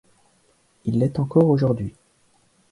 Il 0.85 0.97
l'est 0.97 1.19
encore 1.19 1.47
aujourd'hui. 1.49 1.93